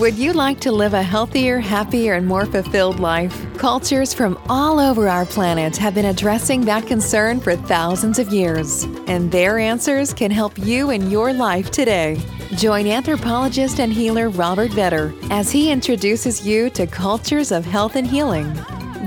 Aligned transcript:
Would 0.00 0.16
you 0.16 0.32
like 0.32 0.58
to 0.60 0.72
live 0.72 0.94
a 0.94 1.02
healthier, 1.02 1.58
happier, 1.58 2.14
and 2.14 2.26
more 2.26 2.46
fulfilled 2.46 2.98
life? 2.98 3.46
Cultures 3.58 4.14
from 4.14 4.40
all 4.48 4.80
over 4.80 5.06
our 5.06 5.26
planet 5.26 5.76
have 5.76 5.94
been 5.94 6.06
addressing 6.06 6.62
that 6.62 6.86
concern 6.86 7.40
for 7.40 7.56
thousands 7.56 8.18
of 8.18 8.32
years, 8.32 8.84
and 9.06 9.30
their 9.30 9.58
answers 9.58 10.14
can 10.14 10.30
help 10.30 10.56
you 10.56 10.88
in 10.88 11.10
your 11.10 11.34
life 11.34 11.70
today. 11.70 12.18
Join 12.54 12.86
anthropologist 12.86 13.80
and 13.80 13.92
healer 13.92 14.30
Robert 14.30 14.70
Vetter 14.70 15.14
as 15.30 15.50
he 15.50 15.70
introduces 15.70 16.46
you 16.46 16.70
to 16.70 16.86
cultures 16.86 17.52
of 17.52 17.66
health 17.66 17.94
and 17.94 18.06
healing. 18.06 18.50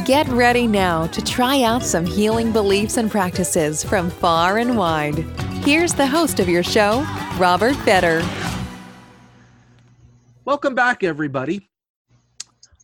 Get 0.06 0.28
ready 0.28 0.68
now 0.68 1.08
to 1.08 1.22
try 1.24 1.64
out 1.64 1.82
some 1.82 2.06
healing 2.06 2.52
beliefs 2.52 2.98
and 2.98 3.10
practices 3.10 3.84
from 3.84 4.12
far 4.12 4.60
and 4.60 4.78
wide. 4.78 5.18
Here's 5.66 5.96
the 5.96 6.06
host 6.06 6.40
of 6.40 6.48
your 6.48 6.64
show, 6.64 7.04
Robert 7.40 7.74
Vetter. 7.78 8.22
Welcome 10.46 10.76
back, 10.76 11.04
everybody. 11.04 11.68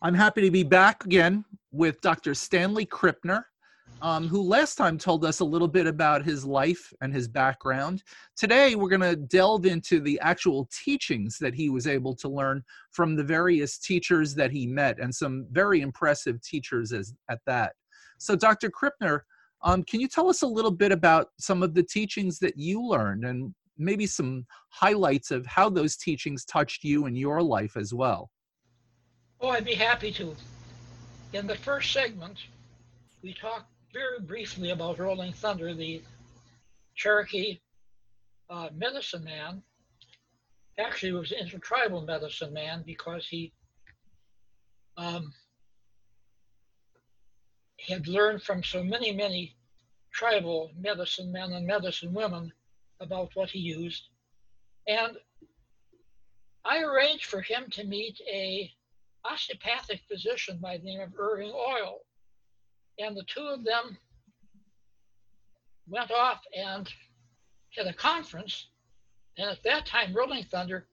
I'm 0.02 0.14
happy 0.14 0.40
to 0.40 0.50
be 0.50 0.64
back 0.64 1.04
again 1.04 1.44
with 1.70 2.00
Dr. 2.00 2.34
Stanley 2.34 2.84
Krippner, 2.84 3.44
um, 4.02 4.26
who 4.26 4.42
last 4.42 4.74
time 4.74 4.98
told 4.98 5.24
us 5.24 5.38
a 5.38 5.44
little 5.44 5.68
bit 5.68 5.86
about 5.86 6.24
his 6.24 6.44
life 6.44 6.92
and 7.02 7.14
his 7.14 7.28
background. 7.28 8.02
Today, 8.36 8.74
we're 8.74 8.88
going 8.88 9.00
to 9.00 9.14
delve 9.14 9.64
into 9.64 10.00
the 10.00 10.18
actual 10.22 10.68
teachings 10.84 11.38
that 11.38 11.54
he 11.54 11.70
was 11.70 11.86
able 11.86 12.16
to 12.16 12.28
learn 12.28 12.64
from 12.90 13.14
the 13.14 13.22
various 13.22 13.78
teachers 13.78 14.34
that 14.34 14.50
he 14.50 14.66
met, 14.66 14.98
and 14.98 15.14
some 15.14 15.46
very 15.52 15.82
impressive 15.82 16.42
teachers 16.42 16.92
as, 16.92 17.14
at 17.30 17.38
that. 17.46 17.74
So, 18.18 18.34
Dr. 18.34 18.70
Krippner, 18.70 19.20
um, 19.62 19.84
can 19.84 20.00
you 20.00 20.08
tell 20.08 20.28
us 20.28 20.42
a 20.42 20.48
little 20.48 20.72
bit 20.72 20.90
about 20.90 21.28
some 21.38 21.62
of 21.62 21.74
the 21.74 21.84
teachings 21.84 22.40
that 22.40 22.58
you 22.58 22.82
learned 22.82 23.24
and 23.24 23.54
maybe 23.78 24.06
some 24.06 24.46
highlights 24.70 25.30
of 25.30 25.46
how 25.46 25.68
those 25.68 25.96
teachings 25.96 26.44
touched 26.44 26.84
you 26.84 27.06
in 27.06 27.16
your 27.16 27.42
life 27.42 27.76
as 27.76 27.92
well. 27.92 28.30
Oh, 29.40 29.48
I'd 29.48 29.64
be 29.64 29.74
happy 29.74 30.12
to. 30.12 30.36
In 31.32 31.46
the 31.46 31.56
first 31.56 31.92
segment, 31.92 32.38
we 33.22 33.34
talked 33.34 33.70
very 33.92 34.20
briefly 34.20 34.70
about 34.70 34.98
Rolling 34.98 35.32
Thunder, 35.32 35.74
the 35.74 36.02
Cherokee 36.94 37.60
uh, 38.50 38.68
medicine 38.74 39.24
man. 39.24 39.62
Actually, 40.78 41.12
was 41.12 41.32
an 41.32 41.38
intertribal 41.38 42.02
medicine 42.02 42.52
man 42.52 42.82
because 42.86 43.26
he 43.28 43.52
um, 44.96 45.32
had 47.88 48.06
learned 48.06 48.42
from 48.42 48.62
so 48.62 48.82
many, 48.82 49.12
many 49.12 49.56
tribal 50.12 50.70
medicine 50.78 51.32
men 51.32 51.52
and 51.52 51.66
medicine 51.66 52.12
women 52.12 52.52
about 53.02 53.30
what 53.34 53.50
he 53.50 53.58
used. 53.58 54.08
And 54.86 55.16
I 56.64 56.82
arranged 56.82 57.26
for 57.26 57.40
him 57.40 57.64
to 57.72 57.84
meet 57.84 58.20
a 58.32 58.70
osteopathic 59.24 60.00
physician 60.08 60.58
by 60.60 60.78
the 60.78 60.84
name 60.84 61.00
of 61.00 61.18
Irving 61.18 61.52
Oyle. 61.52 62.00
And 62.98 63.16
the 63.16 63.24
two 63.24 63.46
of 63.46 63.64
them 63.64 63.96
went 65.88 66.10
off 66.10 66.40
and 66.56 66.88
had 67.76 67.86
a 67.86 67.92
conference. 67.92 68.68
And 69.38 69.48
at 69.48 69.62
that 69.64 69.86
time, 69.86 70.14
Rolling 70.14 70.44
Thunder 70.44 70.86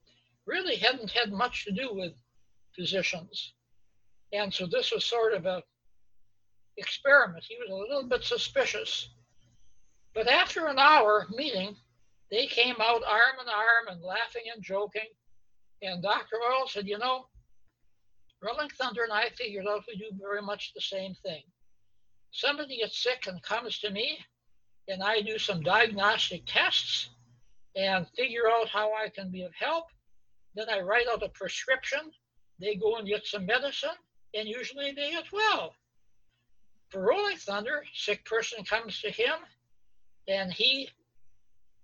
really 0.45 0.77
hadn't 0.77 1.11
had 1.11 1.31
much 1.31 1.65
to 1.65 1.71
do 1.71 1.93
with 1.93 2.13
physicians. 2.75 3.53
And 4.31 4.53
so 4.53 4.65
this 4.65 4.91
was 4.91 5.05
sort 5.05 5.33
of 5.33 5.45
a 5.45 5.63
experiment. 6.77 7.43
He 7.47 7.57
was 7.59 7.69
a 7.69 7.93
little 7.93 8.07
bit 8.07 8.23
suspicious. 8.23 9.09
But 10.13 10.27
after 10.27 10.67
an 10.67 10.79
hour 10.79 11.27
meeting, 11.29 11.75
they 12.31 12.47
came 12.47 12.75
out 12.81 13.03
arm 13.07 13.37
in 13.41 13.47
arm 13.47 13.87
and 13.89 14.01
laughing 14.01 14.43
and 14.53 14.63
joking. 14.63 15.09
And 15.81 16.03
Dr. 16.03 16.35
Oyle 16.35 16.67
said, 16.67 16.87
You 16.87 16.97
know, 16.97 17.25
Rolling 18.41 18.69
Thunder 18.69 19.03
and 19.03 19.13
I 19.13 19.29
figured 19.29 19.65
out 19.67 19.83
we 19.87 19.97
do 19.97 20.11
very 20.19 20.41
much 20.41 20.73
the 20.73 20.81
same 20.81 21.13
thing. 21.25 21.43
Somebody 22.31 22.77
gets 22.77 23.01
sick 23.01 23.25
and 23.27 23.41
comes 23.41 23.79
to 23.79 23.89
me, 23.89 24.19
and 24.87 25.01
I 25.01 25.21
do 25.21 25.37
some 25.37 25.61
diagnostic 25.61 26.43
tests 26.45 27.09
and 27.75 28.07
figure 28.15 28.49
out 28.49 28.69
how 28.69 28.93
I 28.93 29.09
can 29.09 29.31
be 29.31 29.43
of 29.43 29.53
help. 29.53 29.85
Then 30.55 30.69
I 30.69 30.79
write 30.81 31.07
out 31.11 31.23
a 31.23 31.29
prescription. 31.29 32.11
They 32.59 32.75
go 32.75 32.97
and 32.97 33.07
get 33.07 33.25
some 33.25 33.45
medicine, 33.45 33.97
and 34.33 34.47
usually 34.47 34.91
they 34.91 35.11
get 35.11 35.31
well. 35.31 35.73
For 36.89 37.01
Rolling 37.01 37.37
Thunder, 37.37 37.83
sick 37.93 38.25
person 38.25 38.63
comes 38.63 38.99
to 39.01 39.09
him, 39.09 39.35
and 40.27 40.51
he 40.51 40.89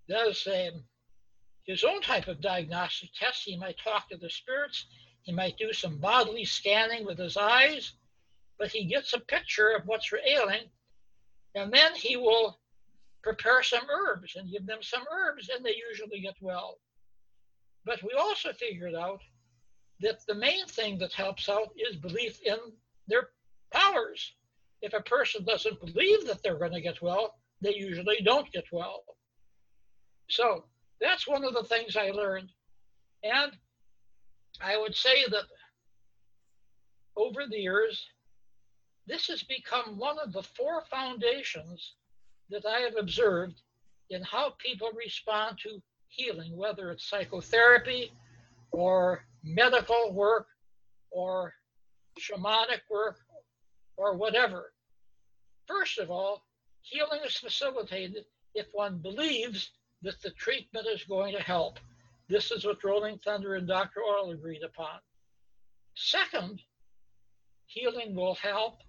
does 0.07 0.47
um, 0.47 0.83
his 1.65 1.83
own 1.83 2.01
type 2.01 2.27
of 2.27 2.41
diagnostic 2.41 3.09
test. 3.13 3.43
He 3.43 3.57
might 3.57 3.77
talk 3.77 4.09
to 4.09 4.17
the 4.17 4.29
spirits. 4.29 4.85
He 5.23 5.33
might 5.33 5.57
do 5.57 5.73
some 5.73 5.97
bodily 5.97 6.45
scanning 6.45 7.05
with 7.05 7.17
his 7.17 7.35
eyes, 7.35 7.93
but 8.59 8.69
he 8.69 8.85
gets 8.85 9.13
a 9.13 9.19
picture 9.19 9.69
of 9.69 9.87
what's 9.87 10.11
ailing, 10.13 10.69
and 11.55 11.73
then 11.73 11.95
he 11.95 12.15
will 12.15 12.59
prepare 13.23 13.63
some 13.63 13.87
herbs 13.89 14.35
and 14.35 14.51
give 14.51 14.67
them 14.67 14.83
some 14.83 15.03
herbs, 15.11 15.49
and 15.49 15.65
they 15.65 15.75
usually 15.89 16.19
get 16.19 16.35
well. 16.41 16.77
But 17.85 18.03
we 18.03 18.11
also 18.13 18.53
figured 18.53 18.93
out 18.93 19.21
that 20.01 20.19
the 20.27 20.35
main 20.35 20.67
thing 20.67 20.99
that 20.99 21.13
helps 21.13 21.49
out 21.49 21.69
is 21.75 21.95
belief 21.95 22.39
in 22.45 22.57
their 23.07 23.29
powers. 23.71 24.33
If 24.81 24.93
a 24.93 25.01
person 25.01 25.43
doesn't 25.43 25.79
believe 25.79 26.27
that 26.27 26.43
they're 26.43 26.59
going 26.59 26.73
to 26.73 26.81
get 26.81 27.01
well, 27.01 27.39
they 27.61 27.73
usually 27.73 28.21
don't 28.23 28.51
get 28.51 28.65
well. 28.71 29.03
So 30.27 30.65
that's 30.99 31.27
one 31.27 31.43
of 31.43 31.53
the 31.53 31.63
things 31.63 31.95
I 31.95 32.11
learned. 32.11 32.49
And 33.23 33.51
I 34.61 34.77
would 34.77 34.95
say 34.95 35.25
that 35.29 35.43
over 37.17 37.45
the 37.49 37.57
years, 37.57 38.05
this 39.07 39.27
has 39.27 39.43
become 39.43 39.97
one 39.97 40.17
of 40.19 40.33
the 40.33 40.43
four 40.43 40.83
foundations 40.89 41.93
that 42.49 42.65
I 42.65 42.79
have 42.81 42.95
observed 42.97 43.61
in 44.09 44.23
how 44.23 44.53
people 44.57 44.89
respond 44.95 45.57
to 45.63 45.81
healing, 46.07 46.55
whether 46.55 46.91
it's 46.91 47.09
psychotherapy 47.09 48.11
or 48.71 49.25
medical 49.43 50.13
work 50.13 50.47
or 51.11 51.53
shamanic 52.19 52.81
work 52.89 53.17
or 53.97 54.15
whatever. 54.15 54.71
First 55.67 55.97
of 55.99 56.11
all, 56.11 56.43
healing 56.81 57.21
is 57.25 57.37
facilitated 57.37 58.25
if 58.53 58.67
one 58.73 58.99
believes 58.99 59.71
that 60.05 60.21
the 60.21 60.29
treatment 60.31 60.87
is 60.87 61.03
going 61.03 61.35
to 61.35 61.41
help. 61.41 61.79
This 62.29 62.51
is 62.51 62.63
what 62.63 62.83
Rolling 62.83 63.19
Thunder 63.25 63.55
and 63.55 63.67
Dr. 63.67 64.01
Oyle 64.01 64.31
agreed 64.31 64.63
upon. 64.63 64.99
Second, 65.95 66.61
healing 67.65 68.15
will 68.15 68.35
help 68.35 68.81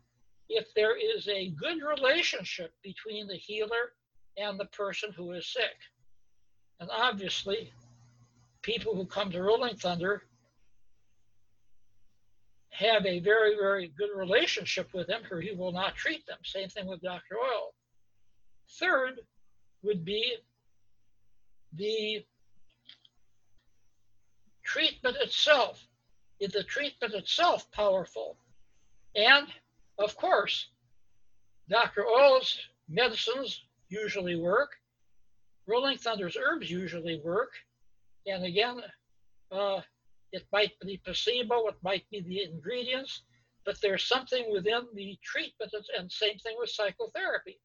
if 0.48 0.66
there 0.74 0.96
is 0.96 1.26
a 1.28 1.50
good 1.50 1.78
relationship 1.82 2.72
between 2.82 3.26
the 3.26 3.34
healer 3.34 3.94
and 4.36 4.60
the 4.60 4.66
person 4.66 5.10
who 5.16 5.32
is 5.32 5.46
sick. 5.46 5.76
And 6.80 6.90
obviously, 6.92 7.72
people 8.62 8.94
who 8.94 9.06
come 9.06 9.30
to 9.30 9.42
Rolling 9.42 9.76
Thunder 9.76 10.22
have 12.70 13.06
a 13.06 13.20
very, 13.20 13.56
very 13.56 13.90
good 13.96 14.10
relationship 14.14 14.92
with 14.92 15.08
him, 15.08 15.22
or 15.30 15.40
he 15.40 15.52
will 15.52 15.72
not 15.72 15.96
treat 15.96 16.26
them. 16.26 16.36
Same 16.44 16.68
thing 16.68 16.86
with 16.86 17.00
Dr. 17.00 17.36
Oyle. 17.42 17.72
Third 18.78 19.20
would 19.82 20.04
be 20.04 20.36
the 21.76 22.24
treatment 24.64 25.16
itself. 25.20 25.86
Is 26.38 26.52
the 26.52 26.64
treatment 26.64 27.14
itself 27.14 27.70
powerful? 27.72 28.36
And 29.14 29.46
of 29.98 30.16
course, 30.16 30.68
Dr. 31.68 32.06
Oyle's 32.06 32.58
medicines 32.88 33.62
usually 33.88 34.36
work. 34.36 34.76
Rolling 35.66 35.98
Thunder's 35.98 36.36
herbs 36.36 36.70
usually 36.70 37.20
work. 37.24 37.52
And 38.26 38.44
again, 38.44 38.82
uh, 39.50 39.80
it 40.32 40.44
might 40.52 40.72
be 40.80 41.00
placebo, 41.04 41.66
it 41.68 41.76
might 41.82 42.04
be 42.10 42.20
the 42.20 42.42
ingredients, 42.42 43.22
but 43.64 43.80
there's 43.80 44.04
something 44.04 44.50
within 44.52 44.86
the 44.94 45.18
treatment, 45.22 45.72
and 45.96 46.10
same 46.10 46.38
thing 46.38 46.56
with 46.58 46.70
psychotherapy. 46.70 47.58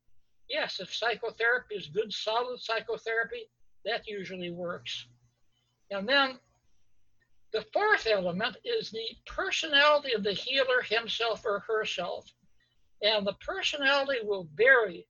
Yes, 0.49 0.79
if 0.79 0.93
psychotherapy 0.93 1.75
is 1.75 1.87
good, 1.87 2.13
solid 2.13 2.59
psychotherapy, 2.59 3.49
that 3.85 4.07
usually 4.07 4.51
works. 4.51 5.05
And 5.89 6.07
then 6.07 6.39
the 7.53 7.65
fourth 7.73 8.07
element 8.07 8.57
is 8.63 8.91
the 8.91 9.07
personality 9.25 10.13
of 10.13 10.23
the 10.23 10.33
healer 10.33 10.81
himself 10.81 11.43
or 11.45 11.59
herself. 11.59 12.31
And 13.01 13.25
the 13.25 13.35
personality 13.45 14.19
will 14.23 14.47
vary 14.55 15.07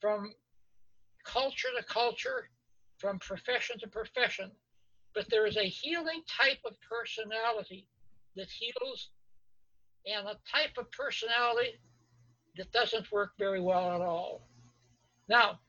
from 0.00 0.34
culture 1.24 1.68
to 1.76 1.84
culture, 1.84 2.50
from 2.98 3.18
profession 3.18 3.78
to 3.80 3.86
profession. 3.86 4.50
But 5.14 5.28
there 5.30 5.46
is 5.46 5.56
a 5.56 5.64
healing 5.64 6.22
type 6.28 6.58
of 6.64 6.74
personality 6.80 7.86
that 8.36 8.48
heals 8.48 9.10
and 10.06 10.26
a 10.26 10.38
type 10.50 10.76
of 10.78 10.90
personality 10.92 11.80
that 12.56 12.72
doesn't 12.72 13.10
work 13.12 13.32
very 13.38 13.60
well 13.60 13.92
at 13.92 14.00
all. 14.00 14.48
Now, 15.28 15.60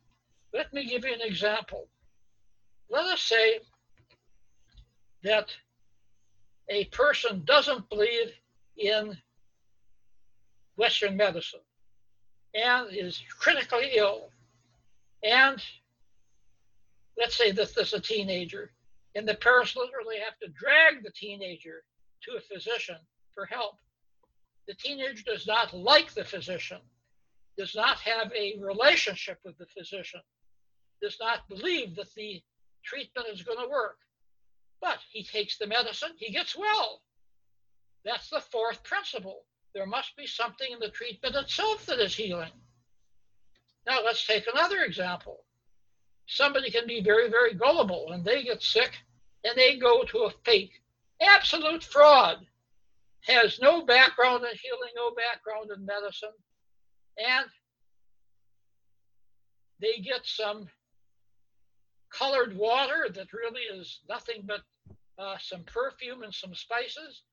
let 0.53 0.73
me 0.73 0.85
give 0.85 1.05
you 1.05 1.13
an 1.13 1.21
example 1.21 1.87
let 2.91 3.05
us 3.05 3.21
say 3.21 3.59
that 5.23 5.49
a 6.69 6.85
person 6.85 7.43
doesn't 7.45 7.89
believe 7.89 8.33
in 8.77 9.17
Western 10.75 11.15
medicine 11.15 11.61
and 12.53 12.87
is 12.91 13.21
critically 13.39 13.91
ill, 13.95 14.29
and 15.23 15.63
let's 17.17 17.35
say 17.35 17.51
that 17.51 17.73
this 17.75 17.87
is 17.87 17.93
a 17.93 17.99
teenager, 17.99 18.71
and 19.15 19.27
the 19.27 19.35
parents 19.35 19.75
literally 19.75 20.17
have 20.17 20.37
to 20.39 20.49
drag 20.49 21.03
the 21.03 21.11
teenager 21.11 21.83
to 22.23 22.37
a 22.37 22.41
physician 22.41 22.97
for 23.33 23.45
help. 23.45 23.77
The 24.67 24.73
teenager 24.75 25.23
does 25.23 25.47
not 25.47 25.73
like 25.73 26.13
the 26.13 26.25
physician, 26.25 26.79
does 27.57 27.73
not 27.73 27.97
have 27.99 28.31
a 28.33 28.57
relationship 28.59 29.39
with 29.45 29.57
the 29.57 29.65
physician, 29.67 30.21
does 31.01 31.17
not 31.21 31.47
believe 31.47 31.95
that 31.95 32.13
the 32.15 32.41
treatment 32.83 33.27
is 33.31 33.43
going 33.43 33.59
to 33.59 33.69
work. 33.69 33.97
But 34.81 34.99
he 35.11 35.23
takes 35.23 35.57
the 35.57 35.67
medicine, 35.67 36.11
he 36.17 36.31
gets 36.31 36.55
well. 36.55 37.01
That's 38.03 38.29
the 38.29 38.39
fourth 38.39 38.83
principle. 38.83 39.45
There 39.73 39.85
must 39.85 40.15
be 40.17 40.27
something 40.27 40.67
in 40.71 40.79
the 40.79 40.89
treatment 40.89 41.35
itself 41.35 41.85
that 41.85 41.99
is 41.99 42.15
healing. 42.15 42.51
Now, 43.85 44.03
let's 44.03 44.25
take 44.25 44.45
another 44.47 44.81
example. 44.81 45.45
Somebody 46.27 46.71
can 46.71 46.87
be 46.87 47.01
very, 47.01 47.29
very 47.29 47.53
gullible 47.53 48.11
and 48.11 48.23
they 48.23 48.43
get 48.43 48.61
sick 48.61 48.97
and 49.43 49.57
they 49.57 49.77
go 49.77 50.03
to 50.03 50.19
a 50.19 50.31
fake, 50.45 50.81
absolute 51.21 51.83
fraud, 51.83 52.45
has 53.21 53.59
no 53.59 53.85
background 53.85 54.43
in 54.43 54.57
healing, 54.57 54.91
no 54.95 55.11
background 55.11 55.69
in 55.75 55.85
medicine, 55.85 56.29
and 57.17 57.45
they 59.79 59.97
get 59.97 60.21
some 60.25 60.67
colored 62.11 62.55
water 62.57 63.07
that 63.13 63.33
really 63.33 63.61
is 63.61 64.01
nothing 64.09 64.43
but 64.45 64.61
uh, 65.17 65.37
some 65.39 65.63
perfume 65.63 66.23
and 66.23 66.33
some 66.33 66.53
spices. 66.53 67.23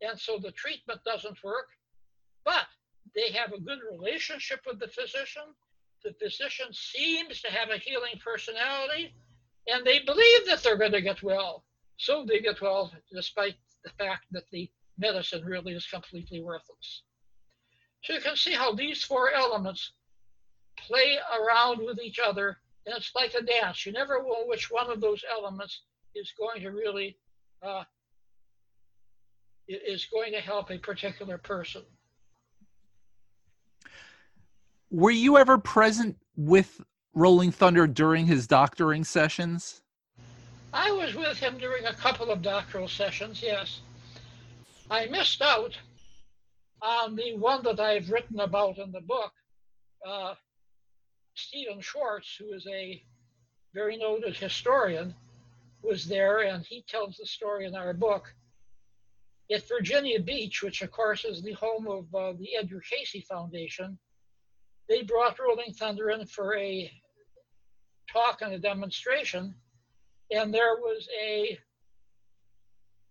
And 0.00 0.18
so 0.18 0.38
the 0.38 0.52
treatment 0.52 1.00
doesn't 1.04 1.42
work, 1.42 1.68
but 2.44 2.66
they 3.14 3.32
have 3.32 3.52
a 3.52 3.60
good 3.60 3.80
relationship 3.90 4.60
with 4.66 4.78
the 4.78 4.88
physician. 4.88 5.42
The 6.04 6.14
physician 6.22 6.66
seems 6.72 7.40
to 7.42 7.50
have 7.50 7.70
a 7.70 7.78
healing 7.78 8.20
personality, 8.24 9.14
and 9.66 9.84
they 9.84 10.00
believe 10.00 10.46
that 10.46 10.62
they're 10.62 10.76
going 10.76 10.92
to 10.92 11.02
get 11.02 11.22
well. 11.22 11.64
So 11.96 12.24
they 12.24 12.40
get 12.40 12.60
well 12.60 12.92
despite 13.12 13.56
the 13.84 13.90
fact 13.90 14.26
that 14.30 14.44
the 14.52 14.70
medicine 14.98 15.44
really 15.44 15.72
is 15.72 15.86
completely 15.86 16.42
worthless. 16.42 17.02
So 18.04 18.14
you 18.14 18.20
can 18.20 18.36
see 18.36 18.52
how 18.52 18.72
these 18.72 19.02
four 19.02 19.32
elements 19.32 19.92
play 20.78 21.18
around 21.40 21.84
with 21.84 22.00
each 22.00 22.20
other 22.20 22.58
and 22.88 22.96
it's 22.96 23.12
like 23.14 23.34
a 23.34 23.42
dance. 23.42 23.84
You 23.84 23.92
never 23.92 24.14
know 24.22 24.46
which 24.46 24.70
one 24.70 24.90
of 24.90 25.02
those 25.02 25.22
elements 25.30 25.82
is 26.14 26.32
going 26.38 26.62
to 26.62 26.70
really 26.70 27.18
uh, 27.62 27.84
is 29.68 30.06
going 30.06 30.32
to 30.32 30.40
help 30.40 30.70
a 30.70 30.78
particular 30.78 31.36
person. 31.36 31.82
Were 34.90 35.10
you 35.10 35.36
ever 35.36 35.58
present 35.58 36.16
with 36.34 36.80
Rolling 37.12 37.52
Thunder 37.52 37.86
during 37.86 38.26
his 38.26 38.46
doctoring 38.46 39.04
sessions? 39.04 39.82
I 40.72 40.90
was 40.90 41.14
with 41.14 41.38
him 41.38 41.58
during 41.58 41.84
a 41.84 41.92
couple 41.92 42.30
of 42.30 42.40
doctoral 42.40 42.88
sessions, 42.88 43.42
yes. 43.42 43.80
I 44.90 45.06
missed 45.06 45.42
out 45.42 45.76
on 46.80 47.16
the 47.16 47.36
one 47.36 47.62
that 47.64 47.80
I've 47.80 48.08
written 48.08 48.40
about 48.40 48.78
in 48.78 48.92
the 48.92 49.02
book, 49.02 49.32
uh, 50.06 50.34
Stephan 51.38 51.80
Schwartz, 51.80 52.36
who 52.36 52.52
is 52.52 52.66
a 52.66 53.00
very 53.72 53.96
noted 53.96 54.36
historian, 54.36 55.14
was 55.82 56.04
there, 56.04 56.40
and 56.40 56.66
he 56.66 56.82
tells 56.82 57.16
the 57.16 57.26
story 57.26 57.64
in 57.64 57.76
our 57.76 57.94
book. 57.94 58.34
At 59.50 59.68
Virginia 59.68 60.20
Beach, 60.20 60.62
which 60.62 60.82
of 60.82 60.90
course 60.90 61.24
is 61.24 61.40
the 61.40 61.52
home 61.52 61.86
of 61.86 62.14
uh, 62.14 62.32
the 62.32 62.56
Edgar 62.56 62.80
Cayce 62.80 63.24
Foundation, 63.26 63.98
they 64.88 65.02
brought 65.02 65.38
Rolling 65.38 65.72
Thunder 65.72 66.10
in 66.10 66.26
for 66.26 66.56
a 66.56 66.90
talk 68.12 68.42
and 68.42 68.52
a 68.52 68.58
demonstration, 68.58 69.54
and 70.32 70.52
there 70.52 70.76
was 70.76 71.08
a 71.22 71.58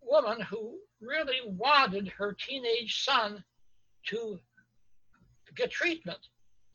woman 0.02 0.42
who 0.42 0.80
really 1.00 1.40
wanted 1.46 2.10
her 2.10 2.34
teenage 2.34 3.04
son 3.04 3.44
to 4.08 4.40
get 5.56 5.72
treatment 5.72 6.20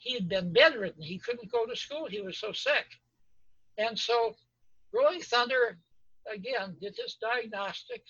he 0.02 0.14
had 0.14 0.28
been 0.28 0.52
bedridden. 0.52 1.00
He 1.00 1.18
couldn't 1.18 1.52
go 1.52 1.64
to 1.64 1.76
school. 1.76 2.06
He 2.08 2.20
was 2.20 2.36
so 2.36 2.50
sick. 2.52 2.86
And 3.78 3.96
so 3.96 4.34
Rolling 4.92 5.20
Thunder, 5.20 5.78
again, 6.32 6.76
did 6.80 6.96
his 6.96 7.16
diagnostic, 7.20 8.02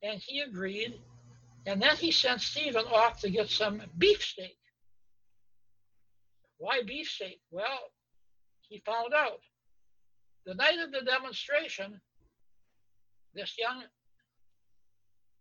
and 0.00 0.20
he 0.20 0.40
agreed. 0.40 1.00
And 1.66 1.82
then 1.82 1.96
he 1.96 2.12
sent 2.12 2.40
Stephan 2.40 2.86
off 2.86 3.20
to 3.20 3.30
get 3.30 3.50
some 3.50 3.82
beefsteak. 3.98 4.56
Why 6.58 6.82
beefsteak? 6.86 7.40
Well, 7.50 7.90
he 8.68 8.80
found 8.86 9.12
out. 9.12 9.40
The 10.46 10.54
night 10.54 10.78
of 10.78 10.92
the 10.92 11.02
demonstration, 11.02 12.00
this 13.34 13.56
young 13.58 13.82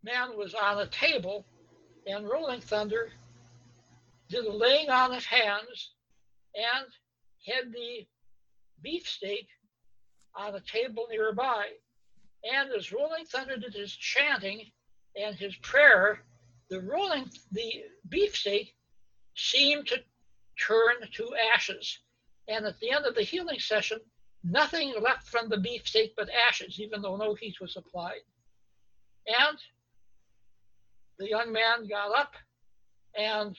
man 0.03 0.35
was 0.35 0.55
on 0.55 0.79
a 0.79 0.87
table, 0.87 1.45
and 2.07 2.27
Rolling 2.27 2.61
Thunder 2.61 3.11
did 4.29 4.45
the 4.45 4.51
laying 4.51 4.89
on 4.89 5.13
of 5.13 5.25
hands 5.25 5.93
and 6.55 6.87
had 7.45 7.71
the 7.71 8.05
beefsteak 8.81 9.47
on 10.35 10.55
a 10.55 10.61
table 10.61 11.07
nearby. 11.09 11.67
And 12.43 12.71
as 12.71 12.91
Rolling 12.91 13.25
Thunder 13.25 13.57
did 13.57 13.73
his 13.73 13.93
chanting 13.93 14.65
and 15.15 15.35
his 15.35 15.55
prayer, 15.57 16.23
the 16.69 16.81
rolling 16.81 17.29
the 17.51 17.83
beefsteak 18.09 18.75
seemed 19.35 19.87
to 19.87 19.97
turn 20.59 20.95
to 21.13 21.35
ashes. 21.53 21.99
And 22.47 22.65
at 22.65 22.79
the 22.79 22.91
end 22.91 23.05
of 23.05 23.15
the 23.15 23.23
healing 23.23 23.59
session, 23.59 23.99
nothing 24.43 24.93
left 25.01 25.27
from 25.27 25.49
the 25.49 25.57
beefsteak 25.57 26.13
but 26.15 26.29
ashes, 26.47 26.79
even 26.79 27.01
though 27.01 27.17
no 27.17 27.33
heat 27.33 27.59
was 27.59 27.75
applied. 27.75 28.21
And 29.27 29.57
the 31.19 31.29
young 31.29 31.51
man 31.51 31.87
got 31.87 32.17
up 32.17 32.33
and 33.17 33.57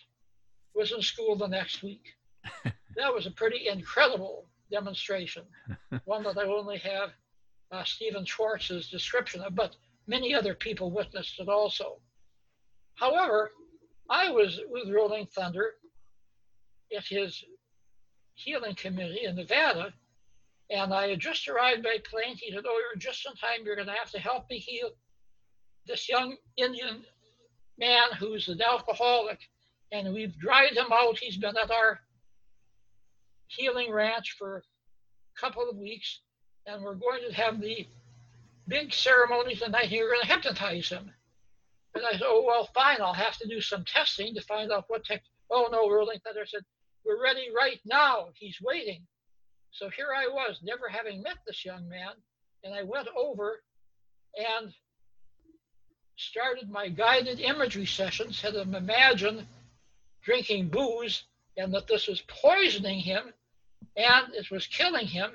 was 0.78 0.92
in 0.92 1.02
school 1.02 1.34
the 1.34 1.48
next 1.48 1.82
week. 1.82 2.14
that 2.64 3.12
was 3.12 3.26
a 3.26 3.32
pretty 3.32 3.68
incredible 3.68 4.46
demonstration, 4.70 5.42
one 6.04 6.22
that 6.22 6.38
I 6.38 6.44
only 6.44 6.78
have 6.78 7.10
uh, 7.72 7.82
Stephan 7.82 8.24
Schwartz's 8.24 8.88
description 8.88 9.42
of, 9.42 9.56
but 9.56 9.74
many 10.06 10.34
other 10.34 10.54
people 10.54 10.92
witnessed 10.92 11.40
it 11.40 11.48
also. 11.48 11.98
However, 12.94 13.50
I 14.08 14.30
was 14.30 14.60
with 14.70 14.88
Rolling 14.94 15.26
Thunder 15.26 15.74
at 16.96 17.04
his 17.04 17.44
healing 18.34 18.76
committee 18.76 19.24
in 19.24 19.34
Nevada, 19.34 19.92
and 20.70 20.94
I 20.94 21.08
had 21.08 21.20
just 21.20 21.48
arrived 21.48 21.82
by 21.82 21.96
plane. 22.08 22.36
He 22.36 22.52
said, 22.52 22.64
Oh, 22.66 22.80
you're 22.80 23.00
just 23.00 23.26
in 23.26 23.34
time. 23.34 23.64
You're 23.64 23.76
going 23.76 23.88
to 23.88 23.94
have 23.94 24.10
to 24.12 24.18
help 24.18 24.48
me 24.48 24.58
heal 24.58 24.90
this 25.86 26.08
young 26.08 26.36
Indian 26.56 27.04
man 27.78 28.08
who's 28.18 28.48
an 28.48 28.60
alcoholic 28.62 29.40
and 29.92 30.12
we've 30.12 30.38
dried 30.38 30.72
him 30.72 30.92
out. 30.92 31.18
He's 31.18 31.36
been 31.36 31.56
at 31.56 31.70
our 31.70 32.00
healing 33.48 33.90
ranch 33.90 34.36
for 34.38 34.58
a 34.58 35.40
couple 35.40 35.68
of 35.68 35.76
weeks, 35.76 36.20
and 36.66 36.82
we're 36.82 36.94
going 36.94 37.20
to 37.26 37.34
have 37.34 37.60
the 37.60 37.86
big 38.66 38.92
ceremony 38.92 39.54
tonight. 39.54 39.84
And 39.84 39.92
you're 39.92 40.10
going 40.10 40.20
to 40.20 40.26
hypnotize 40.26 40.88
him. 40.88 41.10
And 41.94 42.04
I 42.04 42.12
said, 42.12 42.22
oh, 42.24 42.44
well, 42.46 42.68
fine. 42.74 42.98
I'll 43.00 43.14
have 43.14 43.36
to 43.38 43.48
do 43.48 43.60
some 43.60 43.84
testing 43.84 44.34
to 44.34 44.42
find 44.42 44.70
out 44.70 44.84
what 44.88 45.04
tech. 45.04 45.22
Oh, 45.50 45.68
no, 45.72 45.90
Rolling 45.90 46.20
Thunder 46.24 46.44
said, 46.46 46.62
we're 47.04 47.22
ready 47.22 47.48
right 47.56 47.80
now. 47.86 48.28
He's 48.34 48.58
waiting. 48.62 49.02
So 49.70 49.88
here 49.88 50.08
I 50.14 50.26
was, 50.26 50.60
never 50.62 50.88
having 50.88 51.22
met 51.22 51.38
this 51.46 51.64
young 51.64 51.88
man. 51.88 52.12
And 52.62 52.74
I 52.74 52.82
went 52.82 53.08
over 53.16 53.62
and 54.36 54.72
started 56.16 56.68
my 56.68 56.88
guided 56.88 57.40
imagery 57.40 57.86
sessions, 57.86 58.42
had 58.42 58.54
him 58.54 58.74
imagine 58.74 59.46
drinking 60.28 60.68
booze 60.68 61.24
and 61.56 61.72
that 61.72 61.86
this 61.86 62.06
was 62.06 62.22
poisoning 62.28 63.00
him 63.00 63.32
and 63.96 64.34
it 64.34 64.50
was 64.50 64.66
killing 64.66 65.06
him. 65.06 65.30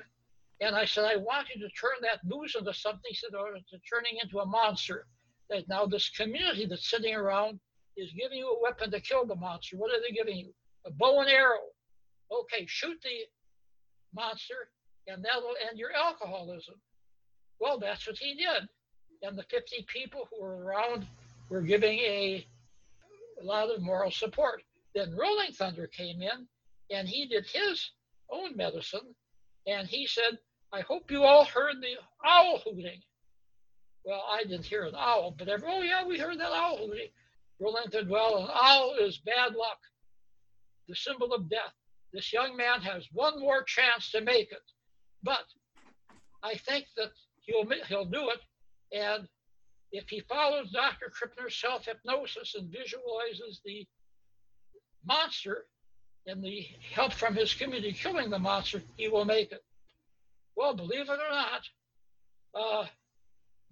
And 0.60 0.76
I 0.76 0.84
said, 0.84 1.04
I 1.04 1.16
want 1.16 1.48
you 1.52 1.60
to 1.60 1.74
turn 1.74 1.98
that 2.02 2.26
booze 2.28 2.54
into 2.56 2.72
something. 2.72 3.02
He 3.08 3.16
said, 3.16 3.34
or 3.36 3.54
to 3.54 3.78
turning 3.92 4.20
into 4.22 4.38
a 4.38 4.46
monster. 4.46 5.06
That 5.50 5.68
now 5.68 5.84
this 5.84 6.08
community 6.10 6.64
that's 6.64 6.88
sitting 6.88 7.12
around 7.12 7.58
is 7.96 8.12
giving 8.12 8.38
you 8.38 8.48
a 8.48 8.62
weapon 8.62 8.92
to 8.92 9.00
kill 9.00 9.26
the 9.26 9.34
monster. 9.34 9.76
What 9.76 9.90
are 9.90 10.00
they 10.00 10.14
giving 10.14 10.36
you? 10.38 10.54
A 10.86 10.92
bow 10.92 11.20
and 11.20 11.28
arrow. 11.28 11.66
Okay, 12.32 12.64
shoot 12.66 12.96
the 13.02 13.26
monster, 14.14 14.70
and 15.08 15.24
that'll 15.24 15.56
end 15.68 15.78
your 15.78 15.90
alcoholism. 15.92 16.76
Well, 17.60 17.78
that's 17.78 18.06
what 18.06 18.16
he 18.16 18.34
did. 18.34 18.68
And 19.22 19.36
the 19.36 19.42
50 19.50 19.84
people 19.88 20.28
who 20.30 20.42
were 20.42 20.64
around 20.64 21.06
were 21.50 21.62
giving 21.62 21.98
a, 21.98 22.46
a 23.42 23.44
lot 23.44 23.70
of 23.70 23.82
moral 23.82 24.10
support. 24.10 24.62
Then 24.94 25.14
Rolling 25.16 25.52
Thunder 25.52 25.86
came 25.88 26.22
in 26.22 26.46
and 26.90 27.08
he 27.08 27.26
did 27.26 27.46
his 27.46 27.90
own 28.30 28.56
medicine. 28.56 29.14
And 29.66 29.88
he 29.88 30.06
said, 30.06 30.38
I 30.72 30.80
hope 30.80 31.10
you 31.10 31.22
all 31.22 31.44
heard 31.44 31.76
the 31.80 31.94
owl 32.24 32.60
hooting. 32.64 33.00
Well, 34.04 34.22
I 34.30 34.42
didn't 34.44 34.66
hear 34.66 34.84
an 34.84 34.94
owl, 34.96 35.34
but 35.36 35.48
every, 35.48 35.68
oh 35.70 35.82
yeah, 35.82 36.06
we 36.06 36.18
heard 36.18 36.38
that 36.38 36.52
owl 36.52 36.76
hooting. 36.76 37.08
Rolling 37.60 37.90
said, 37.90 38.08
well, 38.08 38.38
an 38.38 38.50
owl 38.52 38.94
is 39.00 39.18
bad 39.18 39.54
luck, 39.54 39.78
the 40.88 40.94
symbol 40.94 41.32
of 41.32 41.48
death. 41.48 41.72
This 42.12 42.32
young 42.32 42.56
man 42.56 42.80
has 42.82 43.06
one 43.12 43.40
more 43.40 43.62
chance 43.64 44.10
to 44.10 44.20
make 44.20 44.52
it, 44.52 44.62
but 45.22 45.44
I 46.42 46.54
think 46.56 46.86
that 46.96 47.10
he'll 47.40 47.66
he'll 47.88 48.04
do 48.04 48.30
it, 48.30 48.40
and 48.96 49.26
if 49.90 50.08
he 50.08 50.20
follows 50.28 50.70
Dr. 50.70 51.10
Krippner's 51.10 51.56
self 51.56 51.86
hypnosis 51.86 52.54
and 52.56 52.70
visualizes 52.70 53.60
the 53.64 53.86
monster 55.06 55.66
and 56.26 56.42
the 56.42 56.66
help 56.92 57.12
from 57.12 57.34
his 57.34 57.52
community 57.54 57.92
killing 57.92 58.30
the 58.30 58.38
monster, 58.38 58.82
he 58.96 59.08
will 59.08 59.24
make 59.24 59.52
it. 59.52 59.62
Well, 60.56 60.74
believe 60.74 61.08
it 61.08 61.10
or 61.10 61.30
not, 61.30 61.62
uh, 62.54 62.86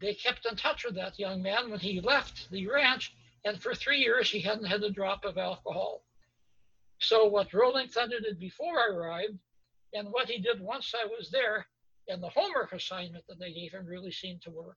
they 0.00 0.14
kept 0.14 0.46
in 0.46 0.56
touch 0.56 0.84
with 0.84 0.96
that 0.96 1.18
young 1.18 1.42
man 1.42 1.70
when 1.70 1.80
he 1.80 2.00
left 2.00 2.50
the 2.50 2.66
ranch, 2.66 3.14
and 3.44 3.60
for 3.60 3.74
three 3.74 3.98
years 3.98 4.30
he 4.30 4.40
hadn't 4.40 4.66
had 4.66 4.82
a 4.82 4.90
drop 4.90 5.24
of 5.24 5.38
alcohol. 5.38 6.02
So, 7.00 7.26
what 7.26 7.52
Rolling 7.52 7.88
Thunder 7.88 8.20
did 8.20 8.38
before 8.38 8.78
I 8.78 8.94
arrived, 8.94 9.38
and 9.94 10.08
what 10.08 10.28
he 10.28 10.38
did 10.38 10.60
once 10.60 10.94
I 10.94 11.06
was 11.06 11.30
there, 11.30 11.66
and 12.08 12.22
the 12.22 12.28
homework 12.28 12.72
assignment 12.72 13.24
that 13.28 13.38
they 13.38 13.52
gave 13.52 13.72
him 13.72 13.86
really 13.86 14.12
seemed 14.12 14.42
to 14.42 14.50
work. 14.50 14.76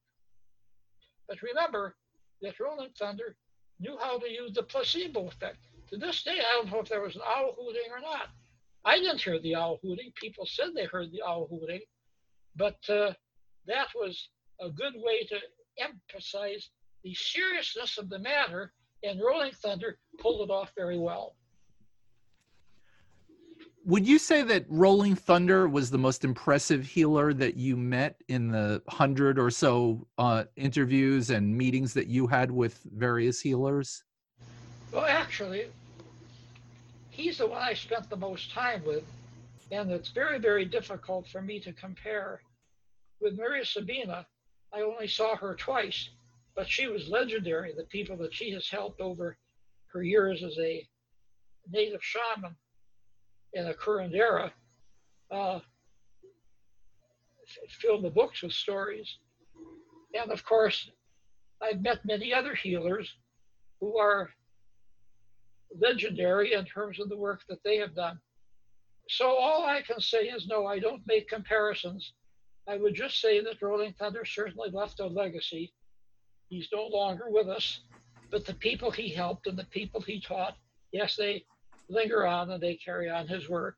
But 1.28 1.42
remember 1.42 1.96
that 2.42 2.60
Rolling 2.60 2.92
Thunder 2.98 3.36
knew 3.80 3.98
how 4.00 4.20
to 4.20 4.30
use 4.30 4.54
the 4.54 4.64
placebo 4.64 5.28
effect. 5.28 5.60
To 5.90 5.98
this 5.98 6.24
day, 6.24 6.40
I 6.40 6.56
don't 6.56 6.72
know 6.72 6.80
if 6.80 6.90
there 6.90 7.02
was 7.02 7.16
an 7.16 7.22
owl 7.28 7.56
hooting 7.58 7.92
or 7.92 8.00
not. 8.00 8.30
I 8.84 8.98
didn't 8.98 9.22
hear 9.22 9.40
the 9.40 9.56
owl 9.56 9.80
hooting. 9.82 10.12
People 10.16 10.46
said 10.46 10.70
they 10.74 10.86
heard 10.86 11.12
the 11.12 11.24
owl 11.24 11.48
hooting, 11.50 11.82
but 12.56 12.78
uh, 12.90 13.14
that 13.68 13.88
was 13.96 14.30
a 14.62 14.70
good 14.70 14.94
way 14.96 15.26
to 15.26 15.38
emphasize 15.80 16.70
the 17.04 17.14
seriousness 17.14 17.98
of 17.98 18.10
the 18.10 18.20
matter, 18.20 18.74
and 19.04 19.20
Rolling 19.20 19.52
Thunder 19.54 19.98
pulled 20.20 20.50
it 20.50 20.52
off 20.52 20.72
very 20.76 20.98
well 20.98 21.36
would 23.86 24.08
you 24.08 24.18
say 24.18 24.42
that 24.42 24.66
Rolling 24.68 25.16
Thunder 25.16 25.70
was 25.70 25.92
the 25.92 25.98
most 25.98 26.26
impressive 26.26 26.86
healer 26.86 27.34
that 27.34 27.56
you 27.56 27.78
met 27.78 28.20
in 28.28 28.50
the 28.50 28.82
hundred 28.90 29.38
or 29.38 29.52
so 29.52 30.08
uh, 30.18 30.46
interviews 30.56 31.30
and 31.30 31.56
meetings 31.56 31.94
that 31.94 32.08
you 32.08 32.26
had 32.26 32.50
with 32.50 32.82
various 32.96 33.40
healers? 33.40 34.04
Well, 34.96 35.04
actually, 35.04 35.66
he's 37.10 37.40
the 37.40 37.48
one 37.48 37.62
I 37.62 37.74
spent 37.74 38.10
the 38.10 38.16
most 38.16 38.50
time 38.52 38.82
with, 38.86 39.04
and 39.70 39.92
it's 39.92 40.12
very, 40.12 40.40
very 40.40 40.64
difficult 40.64 41.28
for 41.28 41.42
me 41.42 41.60
to 41.60 41.74
compare. 41.74 42.42
With 43.20 43.38
Maria 43.38 43.66
Sabina, 43.66 44.26
I 44.74 44.84
only 44.84 45.10
saw 45.10 45.36
her 45.36 45.54
twice, 45.54 46.12
but 46.56 46.70
she 46.70 46.88
was 46.88 47.10
legendary. 47.10 47.74
The 47.76 47.84
people 47.84 48.16
that 48.20 48.34
she 48.34 48.52
has 48.52 48.70
helped 48.70 49.02
over 49.02 49.38
her 49.92 50.02
years 50.02 50.42
as 50.44 50.58
a 50.60 50.88
native 51.70 52.02
shaman 52.02 52.56
in 53.52 53.68
a 53.68 53.74
curandera 53.74 54.50
uh, 55.30 55.60
filled 57.82 58.06
the 58.06 58.10
books 58.12 58.44
with 58.44 58.54
stories. 58.54 59.18
And 60.18 60.32
of 60.32 60.46
course, 60.46 60.90
I've 61.62 61.82
met 61.82 62.06
many 62.06 62.34
other 62.34 62.56
healers 62.56 63.14
who 63.82 63.98
are 63.98 64.30
legendary 65.80 66.54
in 66.54 66.66
terms 66.66 67.00
of 67.00 67.10
the 67.10 67.18
work 67.18 67.42
that 67.50 67.64
they 67.64 67.78
have 67.78 67.96
done. 67.96 68.20
So 69.10 69.36
all 69.36 69.66
I 69.66 69.82
can 69.82 70.00
say 70.00 70.28
is 70.28 70.48
no, 70.48 70.66
I 70.66 70.80
don't 70.80 71.02
make 71.06 71.28
comparisons. 71.28 72.14
I 72.68 72.78
would 72.78 72.96
just 72.96 73.22
say 73.22 73.42
that 73.42 73.62
Rolling 73.62 73.94
Thunder 73.94 74.26
certainly 74.26 74.70
left 74.72 75.00
a 75.00 75.06
legacy. 75.06 75.74
He's 76.50 76.70
no 76.74 76.88
longer 76.88 77.26
with 77.28 77.48
us, 77.48 77.82
but 78.32 78.46
the 78.46 78.56
people 78.56 78.90
he 78.90 79.10
helped 79.10 79.48
and 79.48 79.58
the 79.58 79.66
people 79.66 80.02
he 80.02 80.20
taught, 80.20 80.56
yes, 80.92 81.16
they 81.16 81.46
linger 81.90 82.26
on 82.26 82.50
and 82.52 82.62
they 82.62 82.76
carry 82.76 83.10
on 83.10 83.28
his 83.28 83.50
work. 83.50 83.76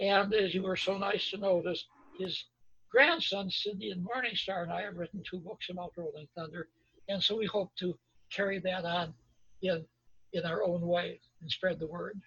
And 0.00 0.34
as 0.34 0.54
you 0.54 0.62
were 0.62 0.76
so 0.76 0.98
nice 0.98 1.30
to 1.30 1.36
notice, 1.36 1.86
his 2.18 2.44
grandson, 2.90 3.48
Sidian 3.48 4.02
Morningstar, 4.02 4.64
and 4.64 4.72
I 4.72 4.82
have 4.82 4.96
written 4.96 5.22
two 5.28 5.38
books 5.38 5.68
about 5.70 5.92
Rolling 5.96 6.26
Thunder. 6.36 6.68
And 7.08 7.22
so 7.22 7.36
we 7.36 7.46
hope 7.46 7.70
to 7.78 7.96
carry 8.30 8.58
that 8.60 8.84
on 8.84 9.14
in, 9.62 9.84
in 10.32 10.44
our 10.44 10.62
own 10.62 10.80
way 10.80 11.20
and 11.40 11.50
spread 11.50 11.78
the 11.78 11.86
word. 11.86 12.20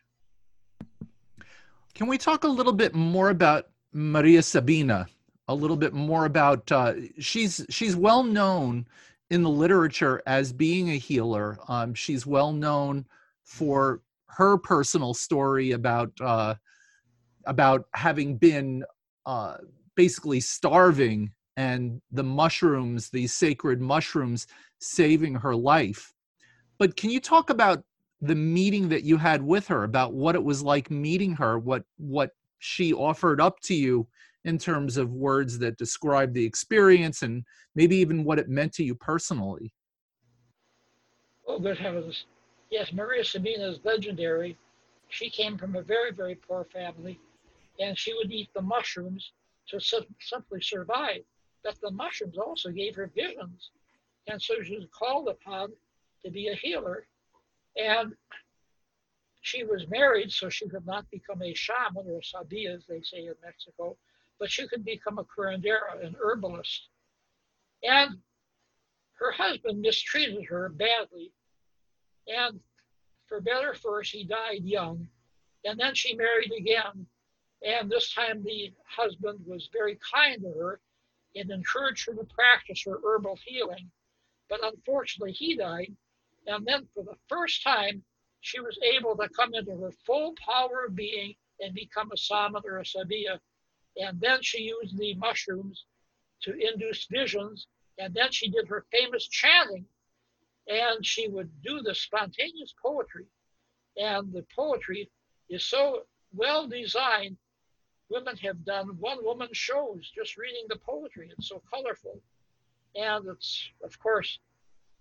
Can 1.93 2.07
we 2.07 2.17
talk 2.17 2.43
a 2.43 2.47
little 2.47 2.73
bit 2.73 2.93
more 2.93 3.29
about 3.29 3.69
Maria 3.93 4.41
Sabina? 4.41 5.07
A 5.47 5.55
little 5.55 5.77
bit 5.77 5.93
more 5.93 6.25
about 6.25 6.71
uh, 6.71 6.93
she's 7.19 7.65
she's 7.69 7.95
well 7.95 8.23
known 8.23 8.87
in 9.29 9.43
the 9.43 9.49
literature 9.49 10.21
as 10.25 10.51
being 10.51 10.89
a 10.89 10.97
healer. 10.97 11.57
Um, 11.67 11.93
she's 11.93 12.25
well 12.25 12.51
known 12.51 13.05
for 13.43 14.01
her 14.27 14.57
personal 14.57 15.13
story 15.13 15.71
about 15.71 16.11
uh, 16.19 16.55
about 17.45 17.87
having 17.93 18.37
been 18.37 18.83
uh, 19.25 19.57
basically 19.95 20.39
starving 20.39 21.31
and 21.57 22.01
the 22.11 22.23
mushrooms, 22.23 23.09
these 23.09 23.33
sacred 23.33 23.79
mushrooms, 23.79 24.47
saving 24.79 25.35
her 25.35 25.55
life. 25.55 26.13
But 26.77 26.97
can 26.97 27.09
you 27.09 27.21
talk 27.21 27.49
about 27.49 27.83
the 28.27 28.35
meeting 28.35 28.89
that 28.89 29.03
you 29.03 29.17
had 29.17 29.41
with 29.41 29.67
her, 29.67 29.83
about 29.83 30.13
what 30.13 30.35
it 30.35 30.43
was 30.43 30.63
like 30.63 30.89
meeting 30.89 31.33
her, 31.33 31.59
what 31.59 31.83
what 31.97 32.31
she 32.59 32.93
offered 32.93 33.39
up 33.39 33.59
to 33.61 33.75
you 33.75 34.07
in 34.43 34.57
terms 34.57 34.97
of 34.97 35.11
words 35.11 35.57
that 35.59 35.77
describe 35.77 36.33
the 36.33 36.45
experience 36.45 37.21
and 37.21 37.43
maybe 37.75 37.95
even 37.97 38.23
what 38.23 38.39
it 38.39 38.49
meant 38.49 38.73
to 38.73 38.83
you 38.83 38.95
personally? 38.95 39.73
Oh, 41.47 41.59
good 41.59 41.77
heavens. 41.77 42.25
Yes, 42.71 42.91
Maria 42.93 43.23
Sabina 43.23 43.67
is 43.67 43.79
legendary. 43.83 44.57
She 45.09 45.29
came 45.29 45.57
from 45.57 45.75
a 45.75 45.81
very, 45.81 46.11
very 46.11 46.35
poor 46.35 46.65
family, 46.73 47.19
and 47.79 47.97
she 47.97 48.13
would 48.13 48.31
eat 48.31 48.49
the 48.53 48.61
mushrooms 48.61 49.31
to 49.69 49.79
simply 49.79 50.61
survive. 50.61 51.21
But 51.63 51.79
the 51.81 51.91
mushrooms 51.91 52.37
also 52.37 52.69
gave 52.71 52.95
her 52.95 53.11
visions. 53.15 53.71
And 54.27 54.41
so 54.41 54.55
she 54.63 54.75
was 54.75 54.85
called 54.91 55.27
upon 55.27 55.71
to 56.23 56.31
be 56.31 56.47
a 56.47 56.55
healer. 56.55 57.05
And 57.77 58.13
she 59.41 59.63
was 59.63 59.87
married, 59.89 60.31
so 60.31 60.49
she 60.49 60.67
could 60.67 60.85
not 60.85 61.09
become 61.11 61.41
a 61.41 61.53
shaman 61.53 62.07
or 62.07 62.19
a 62.19 62.21
sabia, 62.21 62.75
as 62.75 62.85
they 62.87 63.01
say 63.01 63.25
in 63.25 63.35
Mexico, 63.43 63.97
but 64.39 64.49
she 64.49 64.67
could 64.67 64.83
become 64.83 65.19
a 65.19 65.23
curandera, 65.23 66.03
an 66.03 66.15
herbalist. 66.21 66.89
And 67.83 68.17
her 69.19 69.31
husband 69.31 69.81
mistreated 69.81 70.45
her 70.45 70.69
badly 70.69 71.31
and 72.27 72.59
for 73.27 73.41
better 73.41 73.73
for 73.73 73.91
worse, 73.91 74.09
he 74.09 74.23
died 74.23 74.63
young. 74.63 75.07
And 75.63 75.79
then 75.79 75.95
she 75.95 76.15
married 76.15 76.51
again. 76.57 77.07
And 77.63 77.89
this 77.89 78.13
time 78.13 78.43
the 78.43 78.73
husband 78.87 79.39
was 79.45 79.69
very 79.73 79.97
kind 80.13 80.41
to 80.41 80.49
her 80.49 80.79
and 81.35 81.49
encouraged 81.49 82.05
her 82.07 82.13
to 82.13 82.23
practice 82.25 82.83
her 82.85 82.99
herbal 83.03 83.39
healing. 83.45 83.89
But 84.49 84.63
unfortunately, 84.63 85.33
he 85.33 85.55
died. 85.55 85.95
And 86.47 86.65
then 86.65 86.87
for 86.93 87.03
the 87.03 87.15
first 87.27 87.63
time, 87.63 88.03
she 88.41 88.59
was 88.59 88.77
able 88.95 89.15
to 89.17 89.29
come 89.29 89.53
into 89.53 89.75
her 89.77 89.91
full 90.05 90.33
power 90.35 90.85
of 90.87 90.95
being 90.95 91.35
and 91.59 91.73
become 91.73 92.11
a 92.11 92.17
shaman 92.17 92.61
or 92.65 92.79
a 92.79 92.83
sabia. 92.83 93.39
And 93.97 94.19
then 94.19 94.39
she 94.41 94.61
used 94.63 94.97
the 94.97 95.15
mushrooms 95.15 95.85
to 96.43 96.53
induce 96.53 97.05
visions. 97.05 97.67
And 97.97 98.13
then 98.13 98.31
she 98.31 98.49
did 98.49 98.67
her 98.67 98.85
famous 98.91 99.27
chanting 99.27 99.85
and 100.67 101.05
she 101.05 101.27
would 101.27 101.49
do 101.63 101.81
the 101.81 101.95
spontaneous 101.95 102.73
poetry. 102.81 103.25
And 103.97 104.33
the 104.33 104.45
poetry 104.55 105.09
is 105.49 105.65
so 105.65 106.03
well 106.33 106.67
designed. 106.67 107.37
Women 108.09 108.37
have 108.37 108.65
done 108.65 108.89
one 108.99 109.23
woman 109.23 109.49
shows 109.53 110.11
just 110.13 110.37
reading 110.37 110.65
the 110.67 110.77
poetry. 110.77 111.31
It's 111.35 111.49
so 111.49 111.61
colorful. 111.73 112.21
And 112.95 113.25
it's, 113.27 113.69
of 113.83 113.97
course, 113.99 114.39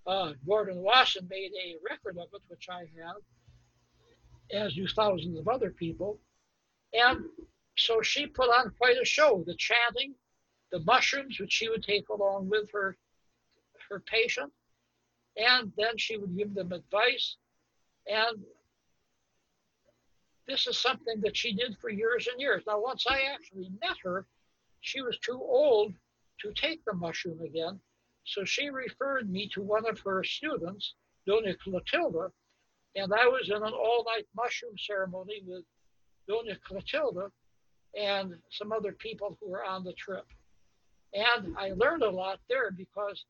uh, 0.06 0.32
Gordon 0.46 0.82
Wasson 0.82 1.26
made 1.30 1.52
a 1.52 1.76
record 1.88 2.18
of 2.18 2.28
it, 2.32 2.42
which 2.48 2.68
I 2.70 2.80
have, 3.02 3.22
as 4.52 4.74
do 4.74 4.86
thousands 4.86 5.38
of 5.38 5.48
other 5.48 5.70
people. 5.70 6.18
And 6.92 7.24
so 7.76 8.02
she 8.02 8.26
put 8.26 8.48
on 8.48 8.72
quite 8.78 9.00
a 9.00 9.04
show 9.04 9.42
the 9.46 9.54
chanting, 9.56 10.14
the 10.70 10.80
mushrooms, 10.80 11.40
which 11.40 11.52
she 11.52 11.68
would 11.68 11.82
take 11.82 12.08
along 12.08 12.48
with 12.48 12.70
her, 12.72 12.96
her 13.88 14.00
patient, 14.00 14.52
and 15.36 15.72
then 15.76 15.96
she 15.96 16.16
would 16.16 16.36
give 16.36 16.54
them 16.54 16.72
advice. 16.72 17.36
And 18.06 18.44
this 20.46 20.66
is 20.66 20.76
something 20.76 21.20
that 21.22 21.36
she 21.36 21.54
did 21.54 21.76
for 21.80 21.88
years 21.88 22.28
and 22.30 22.40
years. 22.40 22.62
Now, 22.66 22.80
once 22.80 23.06
I 23.08 23.22
actually 23.32 23.70
met 23.80 23.96
her, 24.02 24.26
she 24.80 25.00
was 25.00 25.18
too 25.18 25.40
old 25.40 25.94
to 26.40 26.52
take 26.52 26.84
the 26.84 26.92
mushroom 26.92 27.40
again. 27.40 27.80
So 28.24 28.44
she 28.44 28.70
referred 28.70 29.30
me 29.30 29.48
to 29.54 29.62
one 29.62 29.86
of 29.88 30.00
her 30.00 30.24
students, 30.24 30.94
Dona 31.26 31.54
Clotilda, 31.62 32.30
and 32.96 33.12
I 33.12 33.26
was 33.26 33.50
in 33.50 33.56
an 33.56 33.72
all 33.72 34.04
night 34.06 34.26
mushroom 34.36 34.74
ceremony 34.78 35.42
with 35.46 35.64
Dona 36.28 36.56
Clotilda 36.66 37.30
and 37.98 38.34
some 38.50 38.72
other 38.72 38.92
people 38.92 39.36
who 39.40 39.50
were 39.50 39.64
on 39.64 39.84
the 39.84 39.92
trip. 39.94 40.26
And 41.12 41.56
I 41.58 41.72
learned 41.72 42.02
a 42.02 42.10
lot 42.10 42.40
there 42.48 42.70
because 42.70 43.24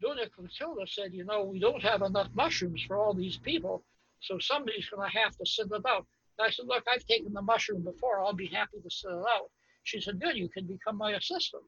Dona 0.00 0.28
Clotilda 0.28 0.86
said, 0.86 1.12
you 1.12 1.24
know, 1.24 1.44
we 1.44 1.58
don't 1.58 1.82
have 1.82 2.02
enough 2.02 2.28
mushrooms 2.34 2.82
for 2.82 2.96
all 2.96 3.14
these 3.14 3.36
people, 3.36 3.84
so 4.20 4.38
somebody's 4.38 4.88
going 4.88 5.08
to 5.10 5.18
have 5.18 5.36
to 5.36 5.46
sit 5.46 5.66
it 5.70 5.86
out. 5.86 6.06
And 6.38 6.46
I 6.46 6.50
said, 6.50 6.66
look, 6.66 6.84
I've 6.92 7.06
taken 7.06 7.32
the 7.32 7.42
mushroom 7.42 7.82
before. 7.82 8.20
I'll 8.20 8.32
be 8.32 8.46
happy 8.46 8.78
to 8.82 8.90
sit 8.90 9.10
it 9.10 9.24
out. 9.34 9.50
She 9.84 10.00
said, 10.00 10.20
good, 10.20 10.36
you 10.36 10.48
can 10.48 10.66
become 10.66 10.96
my 10.96 11.12
assistant. 11.12 11.62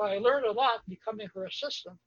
Well, 0.00 0.08
I 0.08 0.16
learned 0.16 0.46
a 0.46 0.52
lot 0.52 0.80
becoming 0.88 1.28
her 1.34 1.44
assistant 1.44 1.98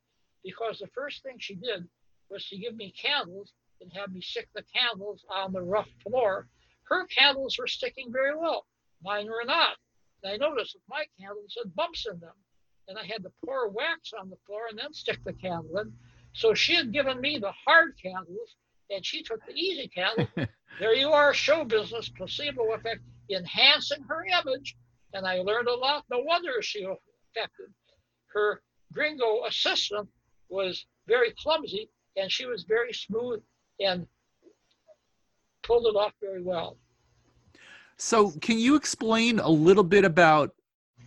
because 0.44 0.80
the 0.80 0.88
first 0.96 1.22
thing 1.22 1.36
she 1.38 1.54
did 1.54 1.88
was 2.28 2.44
to 2.48 2.58
give 2.58 2.76
me 2.76 2.92
candles 3.00 3.54
and 3.82 3.94
have 3.94 4.12
me 4.12 4.20
stick 4.20 4.50
the 4.56 4.64
candles 4.76 5.24
on 5.30 5.54
the 5.54 5.62
rough 5.62 5.90
floor. 6.02 6.48
Her 6.86 7.06
candles 7.06 7.60
were 7.60 7.68
sticking 7.68 8.12
very 8.12 8.36
well. 8.36 8.66
Mine 9.04 9.28
were 9.28 9.46
not. 9.46 9.78
And 10.24 10.34
I 10.34 10.38
noticed 10.38 10.74
that 10.74 10.80
my 10.90 11.06
candles 11.20 11.56
had 11.56 11.76
bumps 11.76 12.08
in 12.12 12.20
them. 12.20 12.34
And 12.88 12.98
I 12.98 13.06
had 13.06 13.22
to 13.22 13.32
pour 13.46 13.70
wax 13.70 14.12
on 14.20 14.32
the 14.32 14.38
floor 14.48 14.62
and 14.72 14.80
then 14.80 14.92
stick 14.92 15.20
the 15.24 15.34
candle 15.34 15.78
in. 15.78 15.94
So 16.34 16.56
she 16.56 16.74
had 16.74 16.94
given 16.94 17.22
me 17.22 17.38
the 17.38 17.52
hard 17.52 17.94
candles 18.02 18.56
and 18.90 19.06
she 19.06 19.22
took 19.22 19.46
the 19.46 19.54
easy 19.54 19.88
candle. 19.88 20.28
there 20.80 20.96
you 20.96 21.10
are, 21.12 21.32
show 21.32 21.64
business, 21.64 22.10
placebo 22.10 22.74
effect, 22.74 23.02
enhancing 23.30 24.02
her 24.10 24.26
image. 24.26 24.76
And 25.14 25.28
I 25.28 25.42
learned 25.42 25.68
a 25.68 25.76
lot. 25.76 26.06
No 26.10 26.22
wonder 26.22 26.60
she 26.64 26.86
affected. 26.86 27.68
Her 28.34 28.62
gringo 28.94 29.46
assistant 29.46 30.10
was 30.50 30.86
very 31.08 31.34
clumsy 31.38 31.90
and 32.18 32.32
she 32.32 32.46
was 32.46 32.64
very 32.64 32.94
smooth 32.94 33.42
and 33.80 34.08
pulled 35.64 35.86
it 35.86 35.98
off 35.98 36.14
very 36.22 36.42
well. 36.42 36.78
So, 37.98 38.32
can 38.42 38.60
you 38.60 38.76
explain 38.76 39.40
a 39.40 39.50
little 39.50 39.84
bit 39.84 40.04
about 40.04 40.56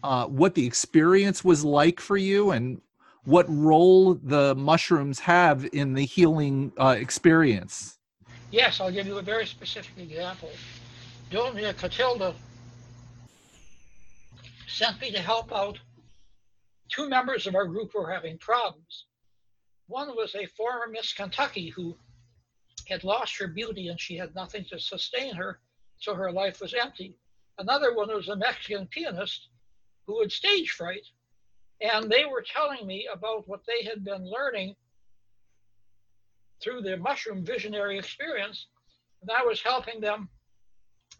uh, 0.02 0.26
what 0.26 0.54
the 0.54 0.64
experience 0.66 1.44
was 1.44 1.64
like 1.64 2.00
for 2.00 2.16
you 2.16 2.52
and 2.52 2.80
what 3.24 3.44
role 3.48 4.14
the 4.14 4.54
mushrooms 4.54 5.18
have 5.18 5.68
in 5.72 5.94
the 5.94 6.04
healing 6.04 6.72
uh, 6.78 6.96
experience? 6.98 7.98
Yes, 8.52 8.80
I'll 8.80 8.92
give 8.92 9.06
you 9.06 9.18
a 9.18 9.22
very 9.22 9.46
specific 9.46 9.98
example. 9.98 10.50
Dona 11.30 11.74
Clotilda 11.74 12.34
sent 14.68 15.00
me 15.00 15.10
to 15.10 15.18
help 15.18 15.52
out 15.52 15.78
two 16.88 17.08
members 17.08 17.46
of 17.46 17.54
our 17.54 17.66
group 17.66 17.94
were 17.94 18.10
having 18.10 18.38
problems. 18.38 19.06
One 19.88 20.08
was 20.16 20.34
a 20.34 20.46
former 20.46 20.88
Miss 20.90 21.12
Kentucky 21.12 21.68
who 21.68 21.96
had 22.88 23.04
lost 23.04 23.38
her 23.38 23.48
beauty 23.48 23.88
and 23.88 24.00
she 24.00 24.16
had 24.16 24.34
nothing 24.34 24.64
to 24.70 24.78
sustain 24.78 25.34
her, 25.34 25.60
so 25.98 26.14
her 26.14 26.32
life 26.32 26.60
was 26.60 26.74
empty. 26.74 27.16
Another 27.58 27.94
one 27.94 28.12
was 28.14 28.28
a 28.28 28.36
Mexican 28.36 28.86
pianist 28.86 29.48
who 30.06 30.20
had 30.20 30.30
stage 30.30 30.70
fright, 30.70 31.04
and 31.80 32.10
they 32.10 32.24
were 32.24 32.42
telling 32.42 32.86
me 32.86 33.08
about 33.12 33.48
what 33.48 33.64
they 33.66 33.82
had 33.84 34.04
been 34.04 34.30
learning 34.30 34.76
through 36.62 36.82
their 36.82 36.96
mushroom 36.96 37.44
visionary 37.44 37.98
experience, 37.98 38.66
and 39.20 39.30
I 39.30 39.42
was 39.42 39.60
helping 39.60 40.00
them 40.00 40.28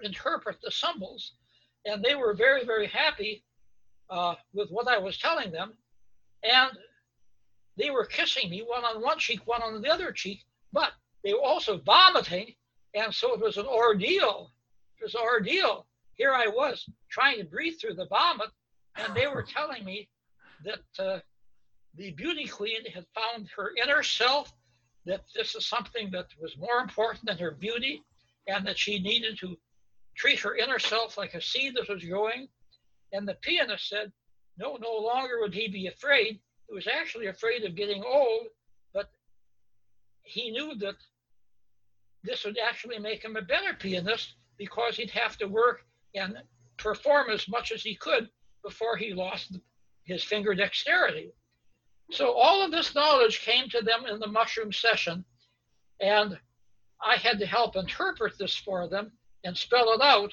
interpret 0.03 0.61
the 0.63 0.71
symbols, 0.71 1.33
and 1.85 2.03
they 2.03 2.15
were 2.15 2.35
very, 2.35 2.65
very 2.65 2.87
happy 2.87 3.45
uh, 4.11 4.35
with 4.53 4.71
what 4.71 4.89
I 4.89 4.99
was 4.99 5.19
telling 5.19 5.53
them, 5.53 5.73
and 6.43 6.71
they 7.77 7.91
were 7.91 8.05
kissing 8.05 8.51
me, 8.51 8.61
one 8.61 8.85
on 8.85 9.03
one 9.03 9.19
cheek, 9.19 9.41
one 9.47 9.63
on 9.63 9.81
the 9.81 9.93
other 9.93 10.13
cheek, 10.13 10.45
but 10.73 10.93
they 11.23 11.33
were 11.33 11.43
also 11.43 11.79
vomiting, 11.79 12.55
and 12.95 13.15
so 13.15 13.35
it 13.35 13.41
was 13.41 13.57
an 13.57 13.67
ordeal. 13.67 14.53
It 14.99 15.05
was 15.05 15.15
an 15.15 15.23
ordeal. 15.23 15.87
Here 16.15 16.33
I 16.33 16.47
was 16.47 16.89
trying 17.11 17.39
to 17.39 17.45
breathe 17.45 17.75
through 17.81 17.95
the 17.95 18.07
vomit, 18.07 18.51
and 18.97 19.15
they 19.15 19.27
were 19.27 19.43
telling 19.43 19.85
me 19.85 20.09
that 20.65 20.81
uh, 20.99 21.19
the 21.97 22.13
beauty 22.13 22.47
queen 22.47 22.85
had 22.93 23.05
found 23.15 23.49
her 23.57 23.73
inner 23.83 24.03
self, 24.03 24.53
that 25.05 25.23
this 25.35 25.55
is 25.55 25.67
something 25.67 26.11
that 26.13 26.27
was 26.41 26.57
more 26.57 26.81
important 26.81 27.27
than 27.27 27.39
her 27.39 27.51
beauty, 27.51 28.03
and 28.47 28.67
that 28.67 28.79
she 28.79 28.99
needed 28.99 29.39
to 29.39 29.57
treat 30.17 30.39
her 30.41 30.57
inner 30.57 30.79
self 30.79 31.19
like 31.19 31.35
a 31.35 31.43
seed 31.43 31.75
that 31.75 31.89
was 31.89 32.05
growing. 32.05 32.49
And 33.13 33.27
the 33.27 33.35
pianist 33.35 33.89
said, 33.89 34.13
no, 34.59 34.77
no 34.81 34.97
longer 34.97 35.41
would 35.41 35.55
he 35.55 35.69
be 35.69 35.87
afraid. 35.87 36.41
He 36.69 36.75
was 36.75 36.87
actually 36.87 37.27
afraid 37.27 37.65
of 37.65 37.77
getting 37.77 38.03
old, 38.05 38.47
but 38.93 39.11
he 40.23 40.51
knew 40.51 40.75
that 40.77 40.97
this 42.25 42.45
would 42.45 42.59
actually 42.59 42.99
make 42.99 43.25
him 43.25 43.37
a 43.37 43.43
better 43.43 43.75
pianist 43.75 44.35
because 44.59 44.97
he'd 44.97 45.11
have 45.11 45.37
to 45.39 45.47
work 45.47 45.85
and 46.15 46.39
perform 46.77 47.31
as 47.31 47.47
much 47.49 47.71
as 47.73 47.83
he 47.83 47.95
could 47.95 48.29
before 48.65 48.97
he 48.97 49.15
lost 49.15 49.57
his 50.05 50.25
finger 50.25 50.55
dexterity. 50.55 51.31
So 52.11 52.33
all 52.33 52.63
of 52.65 52.71
this 52.71 52.95
knowledge 52.95 53.41
came 53.41 53.69
to 53.71 53.83
them 53.83 54.07
in 54.07 54.19
the 54.19 54.27
mushroom 54.27 54.73
session, 54.73 55.25
and 56.01 56.39
I 57.05 57.17
had 57.17 57.39
to 57.41 57.47
help 57.47 57.77
interpret 57.77 58.39
this 58.39 58.57
for 58.57 58.89
them 58.89 59.13
and 59.45 59.57
spell 59.57 59.93
it 59.93 60.01
out. 60.01 60.33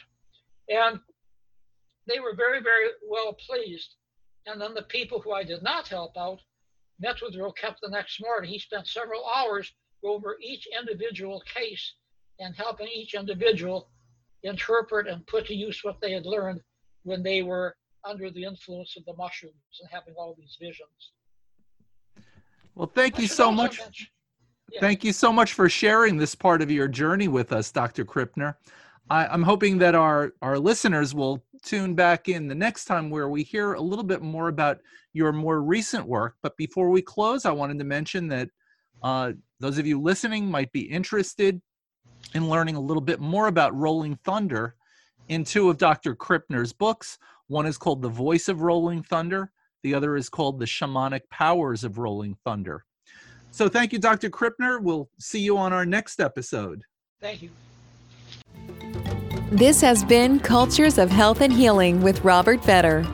And 0.69 0.99
they 2.07 2.19
were 2.19 2.35
very, 2.35 2.61
very 2.61 2.89
well 3.07 3.33
pleased. 3.33 3.95
And 4.45 4.59
then 4.59 4.73
the 4.73 4.83
people 4.83 5.21
who 5.21 5.31
I 5.31 5.43
did 5.43 5.63
not 5.63 5.87
help 5.87 6.17
out 6.17 6.39
met 6.99 7.15
with 7.21 7.35
Roquette 7.35 7.77
the 7.81 7.89
next 7.89 8.21
morning. 8.21 8.49
He 8.49 8.59
spent 8.59 8.87
several 8.87 9.23
hours 9.25 9.71
over 10.03 10.37
each 10.41 10.67
individual 10.77 11.41
case 11.41 11.95
and 12.39 12.55
helping 12.55 12.87
each 12.87 13.13
individual 13.13 13.89
interpret 14.43 15.07
and 15.07 15.25
put 15.27 15.47
to 15.47 15.55
use 15.55 15.79
what 15.83 16.01
they 16.01 16.11
had 16.11 16.25
learned 16.25 16.61
when 17.03 17.23
they 17.23 17.41
were 17.41 17.75
under 18.05 18.29
the 18.29 18.43
influence 18.43 18.95
of 18.97 19.05
the 19.05 19.13
mushrooms 19.13 19.53
and 19.81 19.89
having 19.91 20.13
all 20.17 20.35
these 20.37 20.57
visions. 20.59 21.11
Well, 22.75 22.91
thank 22.93 23.19
you 23.19 23.27
so 23.27 23.51
much. 23.51 23.79
Yeah. 24.71 24.79
Thank 24.79 25.03
you 25.03 25.13
so 25.13 25.31
much 25.31 25.53
for 25.53 25.69
sharing 25.69 26.17
this 26.17 26.35
part 26.35 26.61
of 26.61 26.71
your 26.71 26.87
journey 26.87 27.27
with 27.27 27.53
us, 27.53 27.71
Dr. 27.71 28.03
Krippner. 28.03 28.55
I, 29.09 29.27
I'm 29.27 29.43
hoping 29.43 29.77
that 29.79 29.95
our, 29.95 30.33
our 30.41 30.57
listeners 30.57 31.13
will 31.13 31.43
tune 31.63 31.95
back 31.95 32.29
in 32.29 32.47
the 32.47 32.55
next 32.55 32.85
time 32.85 33.09
where 33.09 33.29
we 33.29 33.43
hear 33.43 33.73
a 33.73 33.81
little 33.81 34.03
bit 34.03 34.21
more 34.21 34.49
about 34.49 34.79
your 35.13 35.31
more 35.31 35.61
recent 35.61 36.05
work. 36.05 36.35
But 36.41 36.57
before 36.57 36.89
we 36.89 37.01
close, 37.01 37.45
I 37.45 37.51
wanted 37.51 37.79
to 37.79 37.85
mention 37.85 38.27
that 38.29 38.49
uh, 39.01 39.33
those 39.59 39.77
of 39.77 39.87
you 39.87 40.01
listening 40.01 40.49
might 40.49 40.71
be 40.71 40.81
interested 40.81 41.61
in 42.33 42.49
learning 42.49 42.75
a 42.75 42.81
little 42.81 43.01
bit 43.01 43.19
more 43.19 43.47
about 43.47 43.75
Rolling 43.75 44.17
Thunder 44.23 44.75
in 45.27 45.43
two 45.43 45.69
of 45.69 45.77
Dr. 45.77 46.15
Krippner's 46.15 46.73
books. 46.73 47.17
One 47.47 47.65
is 47.65 47.77
called 47.77 48.01
The 48.01 48.09
Voice 48.09 48.47
of 48.47 48.61
Rolling 48.61 49.03
Thunder, 49.03 49.51
the 49.83 49.93
other 49.93 50.15
is 50.15 50.29
called 50.29 50.59
The 50.59 50.65
Shamanic 50.65 51.21
Powers 51.29 51.83
of 51.83 51.97
Rolling 51.97 52.37
Thunder. 52.45 52.85
So 53.51 53.69
thank 53.69 53.93
you, 53.93 53.99
Dr. 53.99 54.29
Krippner. 54.29 54.81
We'll 54.81 55.09
see 55.19 55.39
you 55.39 55.57
on 55.57 55.73
our 55.73 55.85
next 55.85 56.19
episode. 56.19 56.83
Thank 57.21 57.43
you. 57.43 57.49
This 59.53 59.81
has 59.81 60.03
been 60.03 60.39
Cultures 60.39 60.97
of 60.97 61.11
Health 61.11 61.39
and 61.39 61.53
Healing 61.53 62.01
with 62.01 62.25
Robert 62.25 62.59
Vetter. 62.61 63.05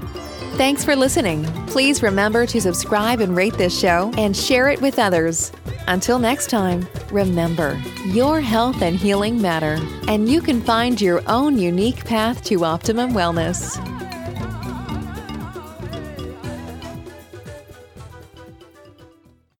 Thanks 0.55 0.85
for 0.85 0.95
listening. 0.95 1.43
Please 1.67 2.01
remember 2.01 2.45
to 2.45 2.61
subscribe 2.61 3.19
and 3.19 3.35
rate 3.35 3.55
this 3.55 3.77
show 3.77 4.13
and 4.17 4.33
share 4.33 4.69
it 4.69 4.81
with 4.81 4.99
others. 4.99 5.51
Until 5.89 6.17
next 6.17 6.49
time, 6.49 6.87
remember 7.11 7.77
your 8.05 8.39
health 8.39 8.81
and 8.81 8.95
healing 8.95 9.41
matter, 9.41 9.77
and 10.07 10.29
you 10.29 10.39
can 10.39 10.61
find 10.61 11.01
your 11.01 11.21
own 11.27 11.57
unique 11.57 12.05
path 12.05 12.41
to 12.45 12.63
optimum 12.63 13.11
wellness. 13.11 13.98